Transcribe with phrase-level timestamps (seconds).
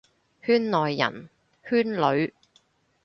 [0.41, 1.29] 圈內人，
[1.63, 2.33] 圈裏，